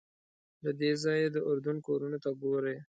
له 0.63 0.71
دې 0.79 0.91
ځایه 1.03 1.27
د 1.31 1.37
اردن 1.49 1.77
کورونو 1.87 2.17
ته 2.23 2.29
ګورې. 2.41 2.75